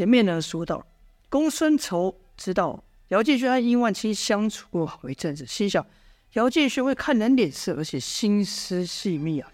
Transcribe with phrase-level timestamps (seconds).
[0.00, 0.82] 前面呢说到，
[1.28, 5.86] 公孙仇知道姚建轩和殷万清相处过好一阵子，心想
[6.32, 9.52] 姚建轩会看人脸色，而且心思细密啊，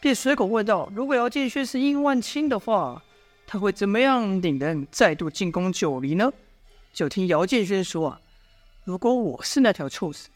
[0.00, 3.02] 便随口问道：“如果姚建轩是殷万清的话，
[3.46, 6.32] 他会怎么样领人再度进攻九黎呢？”
[6.94, 8.20] 就听姚建轩说啊
[8.84, 10.30] ：“如果我是那条臭死，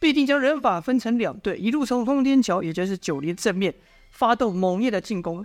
[0.00, 3.74] 必定将人马分成两队，一路从通天桥，也就是九黎正面，
[4.10, 5.44] 发动猛烈的进攻。”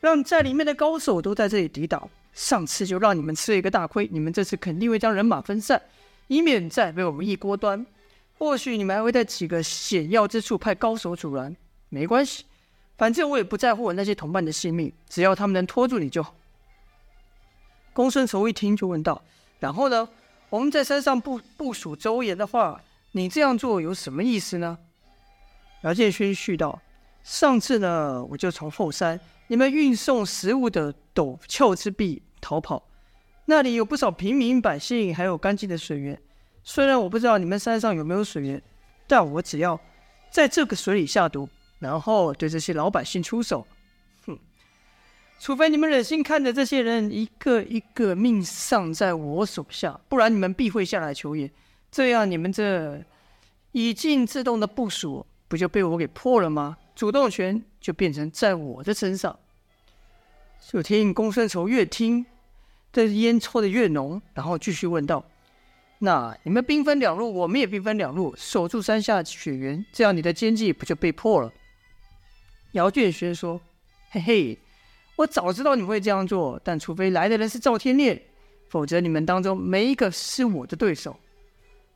[0.00, 2.08] 让在里面的高手都在这里抵挡。
[2.32, 5.80] 上次就让你们吃了一个大亏，你们这次肯定会将人马分散，
[6.28, 7.84] 以免再被我们一锅端。
[8.38, 11.56] 或许你们还会在几个险要之处派高手阻拦。
[11.88, 12.44] 没关系，
[12.96, 16.34] 反正我也不在乎我那些同伴的性命，只要他们能拖住你就好。
[17.92, 19.22] 公孙仇一听就问道
[19.58, 20.08] ：“然后呢？
[20.50, 22.80] 我们在山上部部署周延的话，
[23.12, 24.78] 你这样做有什么意思呢？”
[25.82, 26.80] 姚建勋续道
[27.24, 29.18] ：“上次呢，我就从后山。”
[29.50, 32.82] 你们运送食物的陡峭之壁逃跑，
[33.46, 36.20] 那里有不少平民百姓，还有干净的水源。
[36.62, 38.62] 虽然我不知道你们山上有没有水源，
[39.06, 39.80] 但我只要
[40.30, 41.48] 在这个水里下毒，
[41.78, 43.66] 然后对这些老百姓出手，
[44.26, 44.38] 哼！
[45.38, 51.50] 除非你们忍心看着这些人一个一个命丧在我手下，不然你们必会下来求援。
[51.90, 53.02] 这样你们这
[53.72, 56.76] 以静制动的部署，不就被我给破了吗？
[56.94, 59.38] 主动权就变成在我的身上。
[60.70, 62.26] 就听公孙仇越听，
[62.92, 65.24] 这烟抽得越浓，然后继续问道
[66.00, 71.50] ：“那你们兵分两路，我们也兵分两路，守住山下雪原，这样你的奸计不就被破了？”
[72.72, 73.58] 姚建轩说
[74.12, 74.58] ：“嘿嘿，
[75.16, 78.22] 我早知道你会这样做，但除非来的人是赵天烈，
[78.68, 81.18] 否则你们当中没一个是我的对手。”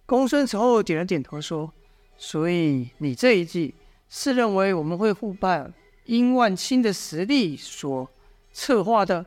[0.06, 1.70] 公孙仇点了点头说
[2.16, 3.74] ：“所以你这一计。”
[4.14, 5.70] 是认为我们会互败，
[6.04, 8.10] 殷万清的实力所
[8.52, 9.24] 策划的。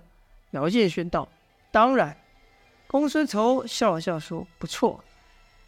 [0.52, 1.28] 姚建轩道
[1.72, 2.16] ：“当然。”
[2.88, 5.04] 公孙仇笑了笑说：“不错，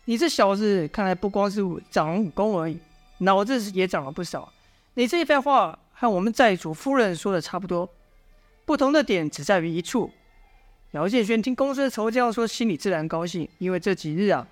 [0.06, 2.80] 你这小子看来不光是长武功而已，
[3.20, 4.54] 脑子也长了不少。
[4.94, 7.90] 你这一番话和我们寨主夫人说的差不多，
[8.66, 10.12] 不同的点只在于一处。”
[10.92, 14.48] 姚建轩听公孙仇这样说，心里自然高兴，因为这几日啊，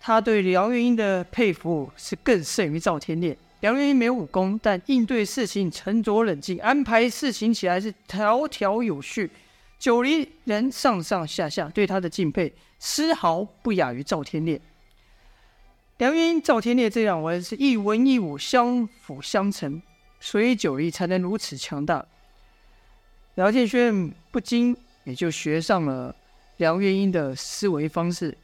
[0.00, 3.38] 他对梁月英的佩服是更胜于赵天烈。
[3.60, 9.30] 梁元英没有武功，但应对事情沉着冷静，安排事情起来是条条有序。
[9.78, 14.60] 九黎人上上下下对他的敬佩丝毫不亚于赵天烈。
[15.98, 19.80] 梁元英、赵天烈这两人是一文一武相辅相成，
[20.18, 22.06] 所以九黎才能如此强大。
[23.34, 26.14] 姚建轩不禁也就学上了
[26.56, 28.36] 梁元英的思维方式。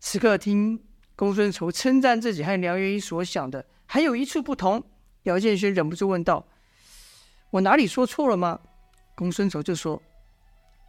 [0.00, 0.78] 此刻听
[1.16, 3.64] 公孙仇称赞自己和梁元英所想的。
[3.90, 4.84] 还有一处不同，
[5.22, 6.44] 姚建勋忍不住问道
[7.48, 8.60] ：“我哪里说错了吗？”
[9.16, 10.00] 公孙仇就说：“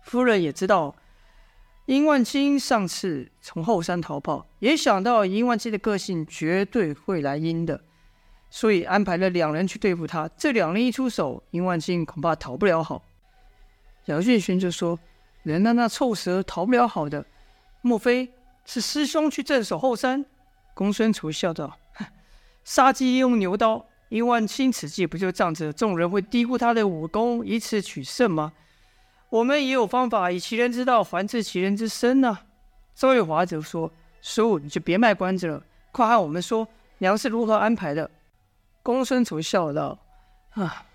[0.04, 0.94] 夫人也知道，
[1.86, 7.82] 殷万清上次从后山逃跑，也想到殷万清的个性绝对会来阴的，
[8.50, 10.30] 所以安排了两人去对付他。
[10.36, 13.02] 这两人一出手，殷万清恐怕逃不了好。”
[14.08, 15.00] 姚建勋就说
[15.44, 17.26] ：“人家那臭蛇逃不了好的，
[17.82, 18.30] 莫非
[18.66, 20.26] 是师兄去镇守后山？”
[20.76, 21.78] 公孙仇笑道。
[22.64, 28.54] 杀鸡用牛刀，殷万清此计不就仗着众人会低估他的武功，以此取胜吗？
[29.30, 32.42] 我们也有方法，以其人之道还治其人之身呢、啊。
[32.96, 38.10] 赵月华则说：“叔，你就别卖关子了，快和我们说娘是如何安排的。”
[38.82, 39.98] 公孙仇笑道
[40.56, 40.86] ：“啊，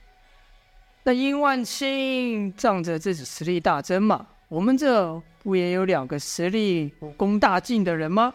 [1.05, 8.35] 那殷万清仗着自己实力大增嘛，我们这不也有两个实力武功大进的人吗？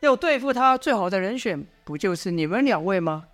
[0.00, 3.26] 要对付他，最好的人选。”不就是你们两位吗？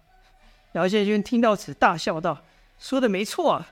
[0.73, 2.43] 姚建军听到此大笑道
[2.81, 3.69] ：“说的没错啊，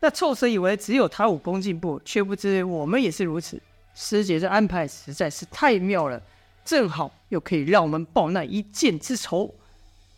[0.00, 3.60] 那臭蛇以为只有他武功进步，却不知我们也是如此。
[3.94, 6.22] 师姐这安排实在是太妙了，
[6.64, 9.54] 正好又可以让我们报那一箭之仇。”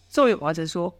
[0.08, 0.94] 周月华则说：“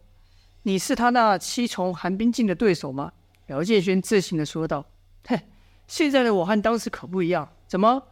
[0.63, 3.13] 你是他那七重寒冰镜的对手吗？”
[3.47, 4.83] 姚建勋自信地说道
[5.25, 5.39] ：“嘿，
[5.87, 7.47] 现在的我和当时可不一样。
[7.65, 8.03] 怎么，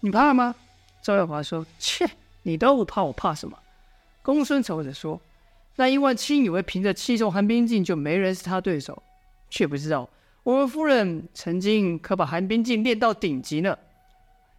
[0.00, 0.54] 你怕吗？”
[1.02, 2.06] 周月华说：“切，
[2.42, 3.58] 你都不怕，我怕什么？”
[4.22, 5.20] 公孙仇者说
[5.76, 9.02] ：“那殷万清以为凭着七重寒冰镜就没人是他对手，
[9.48, 10.08] 却不知道
[10.42, 13.78] 我们夫人曾经可把寒冰镜练到顶级呢。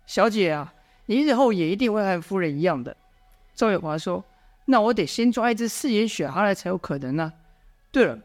[0.07, 0.73] 小姐啊，
[1.05, 2.97] 你日后也一定会和夫人一样的。”
[3.53, 4.25] 赵月华说
[4.65, 7.31] ：“那我得先抓一只四眼雪蛤来才有可能呢。
[7.91, 8.17] 对了，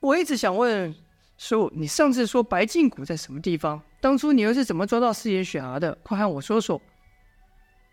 [0.00, 0.92] 我一直想问
[1.36, 3.80] 叔，你上次说白净谷在什么地方？
[4.00, 5.96] 当初你又是怎么抓到四眼雪蛤的？
[6.02, 6.80] 快和我说说。”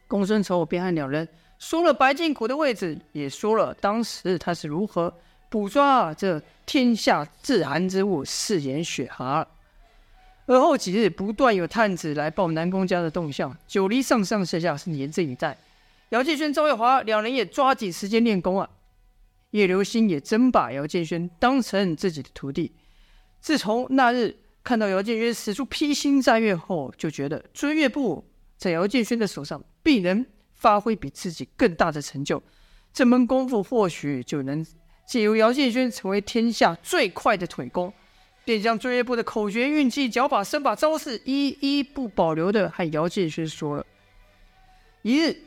[0.07, 1.28] 公孙仇便和两人。
[1.57, 5.13] 说了白净苦的位置，也说了当时他是如何
[5.50, 9.48] 捕抓这天下至寒之物四眼雪蛤。
[10.48, 15.57] 而后几日，不断有探子来报南宫家的动向，九黎上上下下是严阵以待。
[16.10, 18.69] 姚建轩、赵月华两人也抓紧时间练功啊。
[19.51, 22.74] 叶流星也真把姚建轩当成自己的徒弟。
[23.40, 28.24] 自从那日看到姚建轩使出披星戴月后，就觉得尊月部
[28.58, 32.42] 在姚建轩的手上必能发挥比自己更大的成就。
[32.92, 34.66] 这门功夫或许就能
[35.06, 37.94] 借由姚建轩成为天下最快的腿功，
[38.44, 43.86] 便将尊乐部的口诀、运气、脚法、身法、招式一一不保留的和姚建轩说了。
[45.04, 45.38] 一日，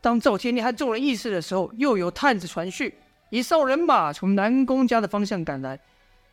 [0.00, 2.92] 当赵天烈和众人议事的时候，又有探子传讯。
[3.30, 5.78] 一哨人马从南宫家的方向赶来，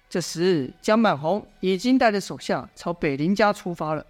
[0.09, 4.03] 这时江满红已经带着手下朝北林家出发了。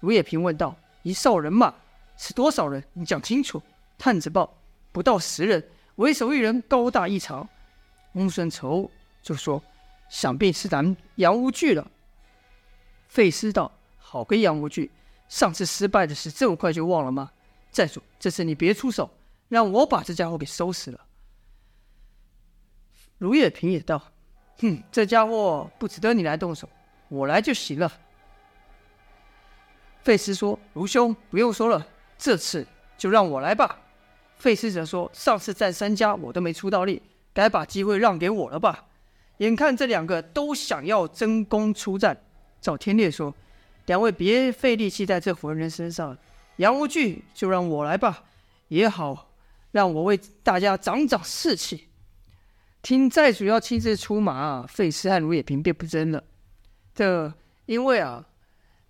[0.00, 1.74] 卢也平问道：“一哨人马
[2.22, 2.84] 是多少人？
[2.92, 3.60] 你讲清楚。”
[3.98, 4.56] 探子报
[4.92, 7.48] ：“不到十人，为首一人高大异常。”
[8.14, 8.88] 公孙仇
[9.20, 9.60] 就说
[10.08, 11.90] ：“想必是咱杨无惧了。”
[13.08, 14.88] 费师道：“好个杨无惧，
[15.28, 17.32] 上次失败的事这么快就忘了吗？
[17.72, 19.10] 再说，这次你别出手，
[19.48, 21.00] 让我把这家伙给收拾了。”
[23.18, 24.00] 卢也平也道
[24.62, 26.68] ：“哼，这家伙不值得你来动手，
[27.08, 27.92] 我来就行了。”
[30.02, 31.86] 费师说：“卢兄不用说了，
[32.22, 32.64] 这次
[32.96, 33.80] 就让我来吧。”
[34.38, 37.02] 费斯则说：“上次战三家我都没出到力，
[37.32, 38.86] 该把机会让给我了吧？
[39.38, 42.16] 眼看这两个都想要争功出战。”
[42.60, 43.34] 赵天烈说
[43.86, 46.16] ：“两位别费力气在这伙人身上，
[46.56, 48.24] 杨无惧就让我来吧，
[48.68, 49.32] 也好
[49.72, 51.88] 让我为大家长长士气。”
[52.82, 56.24] 听寨主要亲自出马，费斯和卢也平便不争了。
[56.92, 57.32] 这
[57.66, 58.26] 因为啊，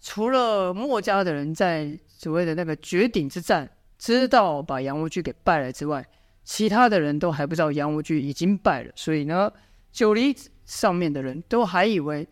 [0.03, 6.05] 除了墨家的人在所谓的那个绝顶之战知道把杨无惧给败了之外，
[6.43, 8.91] 其他的人都还不知道杨无惧已经败了。
[8.97, 9.51] 所以呢，
[9.93, 12.27] 九黎上面的人都还以为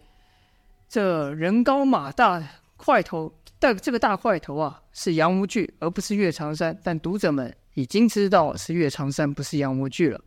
[0.89, 2.43] 这人高马大
[2.77, 6.77] 块头，但这个大块头啊是杨无惧，而不是岳长山。
[6.83, 10.21] 但读者们已经知道是岳长山，不是杨无惧了。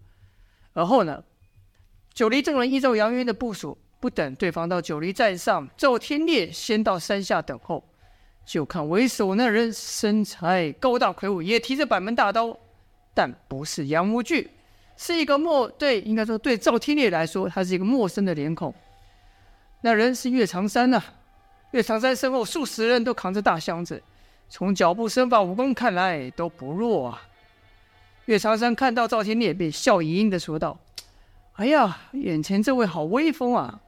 [0.72, 1.22] 而后呢，
[2.14, 7.82] 九黎众人依照杨渊的部署，不等对方到九黎寨上，赵天烈先到山下等候。
[8.46, 12.58] 就看为首那人身材高大魁梧，也提着板门大刀，
[13.14, 14.50] 但不是杨无惧，
[14.98, 18.76] 是一个陌对，应该说对赵天烈来说，他是一个陌生的脸孔。
[19.80, 21.06] 那人是岳长山呐、啊，
[21.72, 24.04] 岳长山身后数十人都扛着大箱子，
[24.50, 27.22] 从脚步、身法、武功看来都不弱啊。
[28.26, 30.78] 岳长山看到赵天烈，便笑盈盈的说道
[31.56, 33.80] ：“哎呀，眼前这位好威风啊！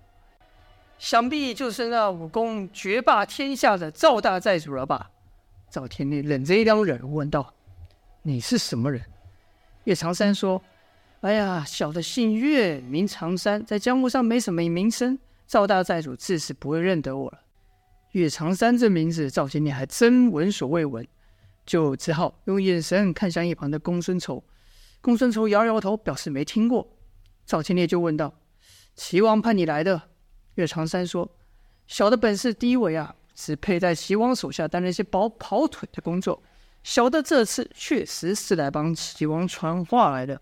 [0.97, 5.11] 想必就是那武功绝霸天下的赵大寨主了吧？”
[5.69, 7.53] 赵天烈冷着一张脸问道
[8.23, 9.01] ：“你是什么人？”
[9.85, 10.61] 岳长山说
[11.21, 17.41] ：“哎呀，小的姓岳，名长山，在江湖上没什么名声，赵大寨主自是不会认得我了。”
[18.13, 21.05] 岳长山这名字，赵天烈还真闻所未闻。
[21.65, 24.43] 就只好用眼神看向一旁的公孙仇，
[25.01, 26.87] 公孙仇摇摇头，表示没听过。
[27.45, 28.35] 赵天烈就问道
[28.95, 30.01] ：“齐王派你来的？”
[30.55, 31.29] 岳长山说
[31.87, 36.41] ：“小的本事低微啊，只配在齐王手下担任一些跑跑腿的工作。
[36.83, 40.41] 小的这次确实是来帮齐王传话来的。”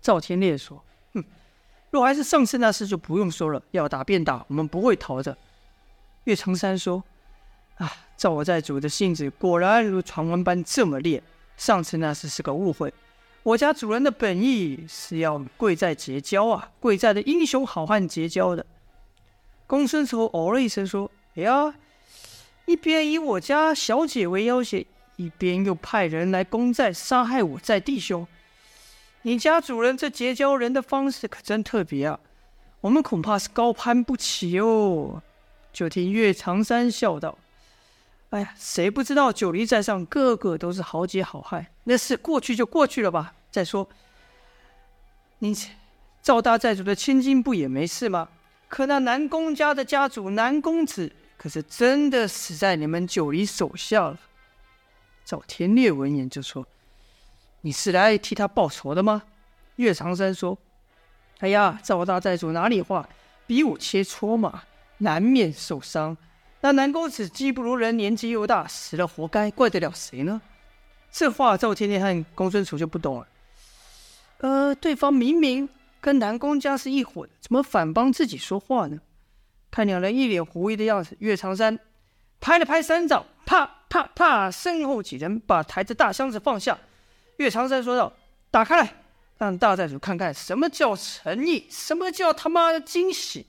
[0.00, 0.82] 赵天烈说
[1.14, 1.24] ：“哼，
[1.90, 5.36] 若还是上次那事，就不用说了，要打便打，我们不会逃的。”
[6.24, 7.02] 岳长山说。
[7.76, 11.22] 啊，赵寨主的性子果然如传闻般这么烈。
[11.56, 12.92] 上次那事是个误会，
[13.42, 18.66] 我家主人的本意是要贵寨结交啊，贵寨的英雄好汉结交的。
[19.70, 21.08] 公孙仇哦了一声说
[21.38, 21.72] ：“哎呀，
[22.66, 24.84] 一边以我家小姐为要挟，
[25.14, 28.26] 一边又派人来攻寨杀害我寨弟兄。
[29.22, 32.18] 你家主人这结交人的方式可真特别啊，
[32.80, 35.22] 我们恐怕是高攀不起哦。”
[35.72, 37.38] 就听岳长山笑道。
[38.30, 41.64] 哎呀，谁不知道九黎寨上个个都是豪杰好汉？
[41.84, 43.34] 那事过去就过去了吧。
[43.52, 43.88] 再说，
[45.38, 45.56] 你
[46.20, 48.30] 赵大寨主的千金不也没事吗？
[48.70, 54.18] 可那南宫家的家主南公子，可是真的死在你们九黎手下了。
[55.24, 56.64] 赵天烈闻言就说
[57.62, 59.24] ：“你是来替他报仇的吗？”
[59.76, 60.56] 岳长山说
[61.40, 63.08] ：“哎呀，赵大寨主哪里话，
[63.44, 64.62] 比武切磋嘛，
[64.98, 66.16] 难免受伤。”
[66.62, 70.40] 那南公子技不如人，年纪又大，死了活该，怪得了谁呢？
[71.10, 73.26] 这话赵天烈和公孙楚就不懂了。
[74.38, 75.68] 呃，对方明明
[76.00, 78.98] 跟南宫家是一伙的，怎么反帮自己说话呢？
[79.70, 81.78] 看两人一脸狐疑的样子，岳长山
[82.40, 86.78] 拍了拍三掌，啪啪啪，身后几人把抬着大箱子放下。
[87.36, 88.12] 岳长山说道
[88.50, 88.94] ：“打开来，
[89.38, 93.46] 让大寨主看看什么叫诚意，什么叫他妈的惊喜。”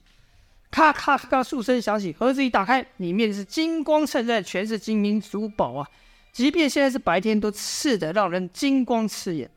[0.72, 5.90] 咔咔咔咔数声响起，盒子一打开，里面是金光灿烂，全是金银珠宝啊！
[6.32, 9.52] 即便现在是白天，都刺得让人金光刺眼。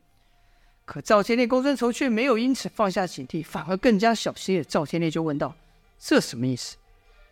[0.85, 4.63] 可赵天烈、公孙仇却没有因此放下警惕，反而更加小心。
[4.67, 5.55] 赵天烈就问道
[5.99, 6.77] ：“这什么意思？”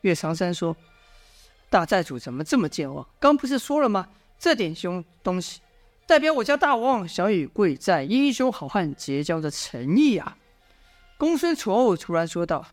[0.01, 0.75] 岳长山说
[1.69, 3.07] ：“大寨主怎么这么健忘？
[3.19, 4.09] 刚不是说了吗？
[4.39, 5.61] 这点凶东西，
[6.07, 10.37] 代表我家大王想与贵寨英雄好汉结交的诚意啊！”
[11.17, 12.67] 公孙仇突然说道。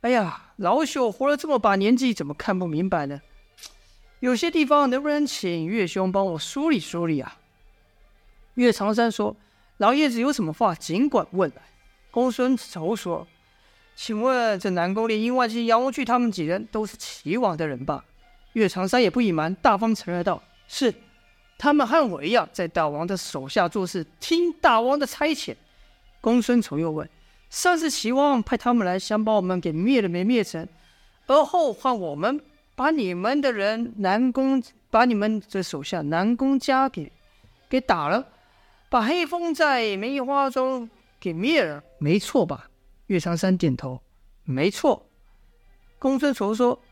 [0.00, 3.20] 哎呀，老朽活了这么把年纪，怎么看不明白呢？
[4.20, 7.36] 有些地方能不能请岳兄帮我梳理梳理啊？
[8.54, 9.36] 岳长山说
[9.80, 11.62] ：“老爷子有什么话，尽管问来。”
[12.12, 13.26] 公孙仇说
[13.96, 18.04] ：“请问这南宫烈、殷万金、杨无惧他们几人都是齐王的人吧？”
[18.52, 20.92] 岳长山也不隐瞒，大方承认道：“是，
[21.56, 25.56] 他们和我一样，在大王的手下做事，听大王的差遣。”
[26.20, 27.08] 公孙仇又问。
[27.48, 30.68] 上次齐王派他们来，想把我们给灭了没灭成，
[31.26, 32.38] 而后换我们
[32.74, 37.10] 把你们的人南宫，把你们的手下南宫家给
[37.68, 38.26] 给打了，
[38.90, 40.88] 把黑风在梅花洲
[41.20, 42.68] 给灭了，没错吧？
[43.06, 44.02] 岳长山点头，
[44.42, 45.06] 没错。
[46.00, 46.82] 公孙仇说：“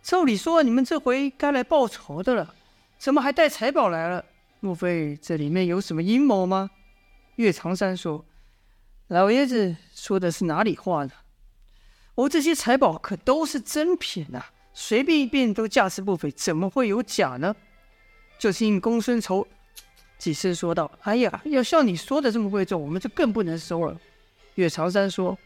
[0.00, 2.54] 照理说你们这回该来报仇的了，
[2.98, 4.24] 怎么还带财宝来了？
[4.60, 6.70] 莫非这里面有什么阴谋吗？”
[7.34, 8.24] 岳长山说。
[9.08, 11.10] 老爷子说的是哪里话呢？
[12.14, 17.56] 我这些财宝可都是真品呐、啊，随便一便都价值不菲，怎么会有假呢？
[18.38, 19.46] 就听公孙仇
[20.24, 23.94] 几声说道：“哎呀，要像你说的这么贵重，我们就更不能收了。”
[24.56, 25.36] 岳长山说：“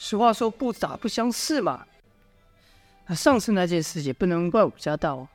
[0.00, 1.86] 实话说，不打不相识嘛。
[3.14, 5.28] 上次那件事也不能怪我家大王，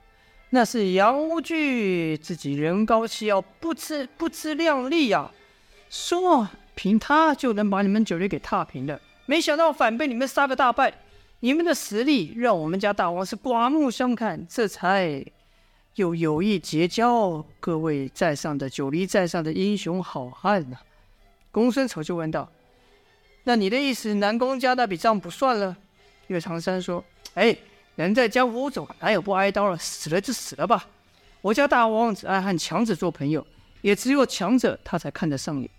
[0.49, 5.31] 那是杨无惧自己人高气傲，不知不自量力呀、啊，
[5.89, 10.93] 说。”凭他就能把你们九黎给踏平了，没想到反被你们杀个大败。
[11.39, 15.25] 你们的实力让我们家大王是刮目相看，这才
[15.95, 20.83] 又有意结交各位在上的九黎在上的英雄好汉呢、啊。
[21.51, 22.51] 公孙丑就问道
[23.45, 25.77] ：“那你的意思，南宫家那笔账不算了？”
[26.27, 27.03] 岳长山说
[27.35, 27.55] ：“哎，
[27.95, 29.77] 人在江湖走，哪有不挨刀了？
[29.77, 30.87] 死了就死了吧。
[31.41, 33.45] 我家大王只爱和强者做朋友，
[33.81, 35.69] 也只有强者他才看得上眼。”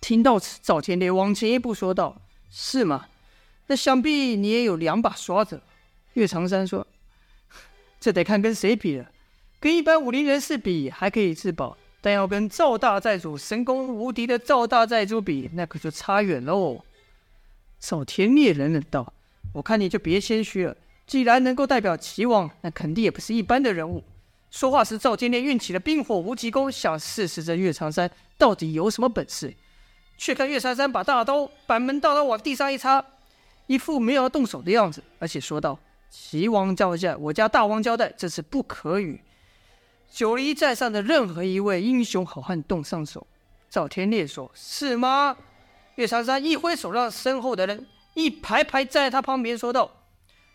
[0.00, 3.08] 听到此，赵天烈往前一步说道：“是吗？
[3.66, 5.60] 那想必你也有两把刷子。”
[6.14, 6.86] 岳长山说
[8.06, 9.10] ：“这得看跟谁比了。
[9.58, 16.84] 跟一般武林人士比还可以自保，但要跟赵大寨主神功无敌的赵大寨主比，那可就差远喽。”
[17.80, 19.12] 赵天烈冷冷道
[19.54, 20.76] ：“我看你就别谦虚了。
[21.04, 24.04] 既然能够代表齐王，那肯定也不是一般的人物。”
[24.52, 28.08] 说话时，赵天烈运起了冰火无极功，想试试这岳长山
[28.38, 29.52] 到底有什么本事。
[30.16, 33.04] 却看岳长山把大刀板门大刀往地上一插，
[33.66, 35.76] 一副没有要动手的样子，而且说道
[36.10, 39.20] ：“齐王交代，我家大王交代，这次不可与
[40.10, 43.26] 九黎在上的任何一位英雄好汉动上手。”
[43.68, 45.36] 赵天烈说：“是吗？”
[45.96, 49.90] 岳长山一挥手，让身后的人一排排站在他旁边，说道：“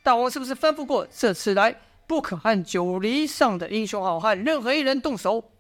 [0.04, 5.52] 大王是不是吩咐过，这次来不可和九黎上的英雄好汉任何一人动手？”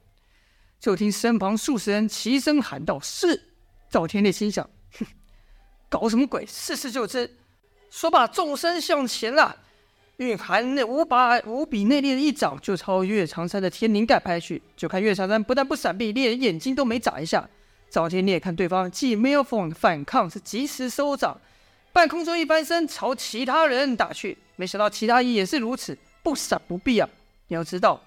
[0.79, 3.49] 就听身旁数十人齐声喊道：“是。”
[3.89, 4.67] 赵天烈心想
[4.97, 5.05] ：“哼，
[5.89, 6.45] 搞什么鬼？
[6.47, 7.37] 试试就知。”
[7.91, 9.57] 说罢，纵身向前了，
[10.21, 14.61] 蕴含那无把无比内力的一掌就朝岳长山的天灵盖拍去。
[14.77, 17.49] 就看岳长山不但不闪避，连眼睛都没眨一下。
[17.89, 21.35] 赵天烈看对方既没有反抗，是及时收掌，
[21.91, 24.37] 半空中一翻身朝其他人打去。
[24.55, 27.09] 没想到其他也是如此，不闪不避啊！
[27.47, 27.99] 你要知道，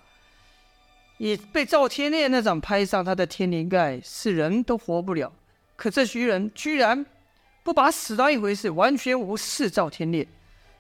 [1.19, 5.33] 也被赵天烈那掌拍上他的天灵盖，是人都活不了。
[5.75, 7.05] 可这群人居然
[7.65, 10.27] 不把死当一回事，完全无视赵天烈。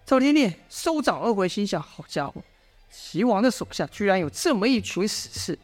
[0.06, 2.42] 赵天烈收掌而回，心想：好家伙，
[2.90, 5.58] 齐王的手下居然有这么一群死士。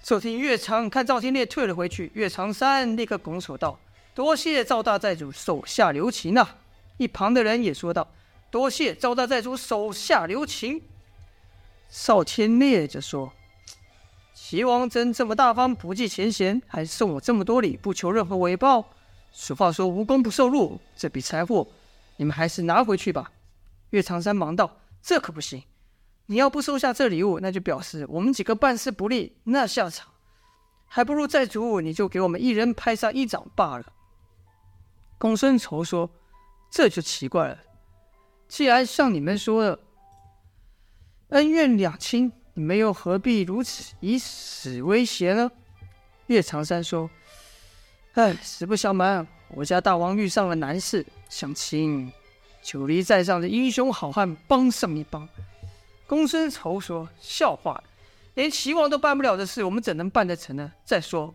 [0.00, 3.78] 就听岳长看赵天烈退了回去，岳长山立刻拱手道
[4.14, 6.58] ：“多谢赵大寨主手下留情啊！”
[6.98, 8.06] 一旁的人也说道
[8.50, 10.82] ：“多谢赵大寨主手下留情。”
[11.90, 13.32] 赵天烈就说。
[14.34, 18.84] 齐王真这么大方，不计前嫌，还送我这么多礼，不求任何回报。
[19.30, 21.66] 俗话说无功不受禄，这笔财货
[22.22, 23.32] 你们还是拿回去吧。
[23.90, 25.64] 岳长山忙道：“这可不行，
[26.26, 30.06] 你要不收下这礼物，那就表示我们几个办事不力，那下场
[30.86, 33.92] 还不如寨主你就给我们一人拍上一掌罢了。”
[35.18, 36.08] 公孙仇说
[36.70, 37.58] ：“这就奇怪了，
[38.46, 39.80] 既然像你们说的，
[41.30, 45.50] 恩怨两清。”你们又何必如此以死威胁呢？
[46.26, 47.08] 岳长山说
[48.12, 52.12] ：“哎，实不相瞒，我家大王遇上了难事，想请
[52.62, 55.26] 九黎在上的英雄好汉帮上一帮。
[56.06, 57.82] 公孙仇说：“笑话，
[58.34, 60.70] 连齐王都办不了的事，我们怎能办得成呢？
[60.84, 61.34] 再说，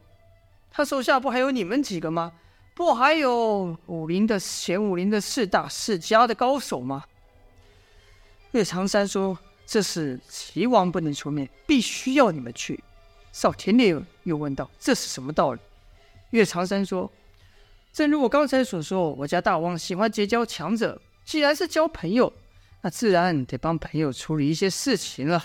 [0.69, 2.31] 他手下不还有你们几个吗？
[2.75, 7.03] 不还有武林的前武林的四大世家的高手吗？”
[8.53, 9.35] 岳长山说
[9.65, 12.79] ：“这是齐王不能出面，必须要你们去。”
[13.33, 15.59] 少天烈又问道：“这是什么道理？”
[16.29, 17.11] 岳长山说
[17.91, 21.01] ：“正如我刚才所说，我家大王喜欢结交强者。
[21.25, 22.31] 既然是交朋友，
[22.81, 25.43] 那自然得帮朋友处理一些事情了。”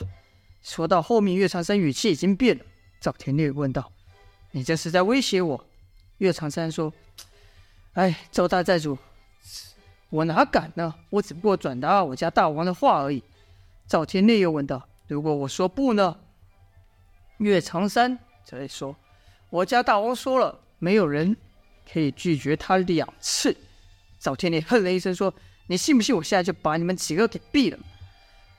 [0.62, 2.64] 说到后面，岳长山语气已经变了。
[3.00, 3.90] 赵天烈问道
[4.52, 5.66] ：“你这是在威胁我？”
[6.18, 6.92] 岳长山说
[7.94, 8.96] ：“哎，赵大寨主，
[10.10, 10.94] 我哪敢呢？
[11.10, 13.24] 我只不过转达我家大王的话而已。”
[13.88, 16.16] 赵天烈又问道：“如果我说不呢？”
[17.38, 18.94] 岳长山则说
[19.50, 21.36] ：“我家大王说了，没有人
[21.92, 23.56] 可以拒绝他两次。”
[24.18, 25.34] 赵天烈哼了一声说
[25.66, 27.78] ：“你信不信我现在就把你们几个给毙了？”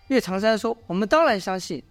[0.10, 1.82] 岳长山说：“我们当然相信，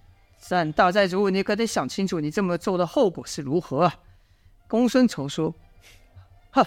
[0.49, 3.95] 但大寨主，你可得想清楚，你这么做的后果是如何啊？”
[4.69, 5.55] 公孙仇说
[6.53, 6.65] ：“哼，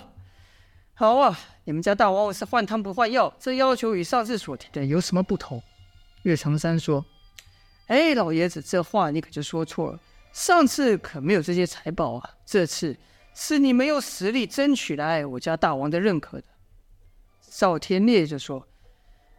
[0.96, 5.62] 好啊，你们家大王我是换汤不换药，这要求与上次所提的有什么不同？”
[6.24, 7.06] 岳长山说
[7.86, 10.00] ：“哎，老爷子，这话你可就说错了。”
[10.34, 12.98] 上次可没有这些财宝啊，这次
[13.36, 16.46] 是你没有实力争取来我家大王的认可的。
[17.52, 18.66] 赵天烈就说：“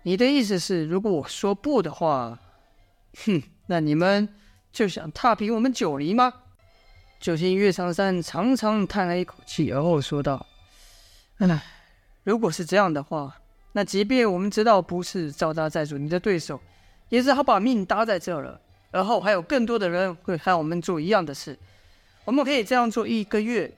[0.04, 2.38] 你的意思是，如果我说不的话，
[3.24, 4.28] 哼，那你们
[4.70, 6.32] 就想踏平我们九黎吗？”
[7.18, 10.46] 就听岳长山长长叹了一口气，而后说道
[11.38, 11.64] ：“唉，
[12.22, 13.34] 如果是这样的话，
[13.72, 16.60] 那即便我们知道不是赵大寨主你的对手，
[17.08, 18.60] 也只好把命搭在这了。”
[18.92, 21.58] 而后还有更多的人会和我们做一样的事，
[22.24, 23.70] 我们可以这样做一个月、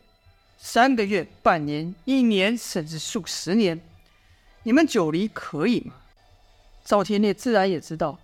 [0.60, 3.80] 三个月、半年、一年，甚至数十年。
[4.64, 5.94] 你们九黎可以吗？
[6.84, 8.18] 赵天烈自然也知道，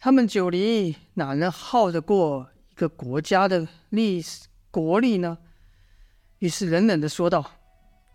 [0.00, 5.38] 他们九黎哪能耗得过一个国家的历史国力呢？
[6.40, 7.52] 于是冷冷的说道：“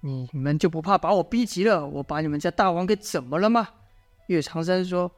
[0.04, 1.88] 你们就不怕把我逼急了？
[1.88, 3.70] 我把你们家大王给怎么了吗？”
[4.28, 5.10] 岳长山说：“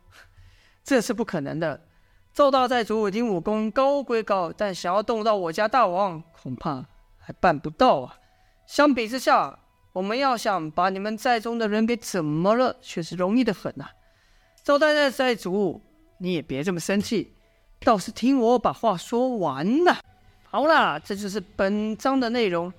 [0.85, 1.87] 这是不可能的。”
[2.33, 6.85] 赵大寨主武武功高归高，但想要动到我家大王，恐怕
[7.21, 8.17] 还办不到啊！
[8.65, 9.59] 相比之下，
[9.93, 13.91] 我们要想把你们寨中的人给怎么了，却是容易的很呐、啊。
[14.63, 15.81] 赵大寨主，
[16.17, 17.33] 你也别这么生气，
[17.81, 19.97] 倒是听我把话说完呐。
[20.43, 22.73] 好啦，这就是本章的内容。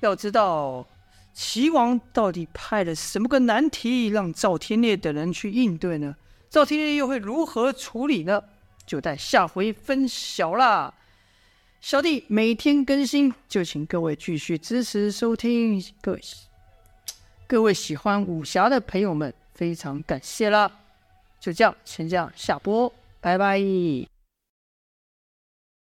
[0.00, 0.86] 要知道，
[1.32, 6.16] 齐王到底派了什么个难题，让赵天烈等人去应对呢？
[6.48, 8.42] 赵天烈又会如何处理呢？
[8.86, 10.94] 就待下回分晓啦！
[11.80, 15.82] 小弟每天更新，就请各位继续支持收听。
[16.00, 16.20] 各位
[17.46, 20.70] 各位喜欢武侠的朋友们，非常感谢啦！
[21.38, 24.15] 就这样，先这样下播，拜拜。